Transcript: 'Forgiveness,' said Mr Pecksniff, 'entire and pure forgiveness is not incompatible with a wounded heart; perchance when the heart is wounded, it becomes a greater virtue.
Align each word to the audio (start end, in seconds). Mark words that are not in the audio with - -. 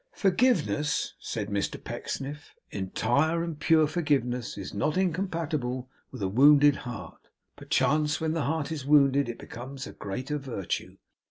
'Forgiveness,' 0.13 1.13
said 1.19 1.49
Mr 1.49 1.77
Pecksniff, 1.83 2.55
'entire 2.71 3.43
and 3.43 3.59
pure 3.59 3.85
forgiveness 3.85 4.57
is 4.57 4.73
not 4.73 4.97
incompatible 4.97 5.91
with 6.09 6.23
a 6.23 6.27
wounded 6.27 6.75
heart; 6.77 7.27
perchance 7.55 8.19
when 8.19 8.31
the 8.33 8.45
heart 8.45 8.71
is 8.71 8.83
wounded, 8.83 9.29
it 9.29 9.37
becomes 9.37 9.85
a 9.85 9.93
greater 9.93 10.39
virtue. 10.39 10.97